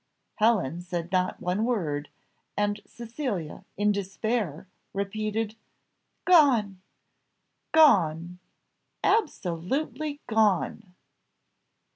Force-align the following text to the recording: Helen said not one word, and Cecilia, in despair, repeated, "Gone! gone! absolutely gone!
Helen 0.37 0.81
said 0.81 1.11
not 1.11 1.39
one 1.39 1.63
word, 1.63 2.09
and 2.57 2.81
Cecilia, 2.87 3.65
in 3.77 3.91
despair, 3.91 4.65
repeated, 4.95 5.55
"Gone! 6.25 6.81
gone! 7.71 8.39
absolutely 9.03 10.19
gone! 10.25 10.95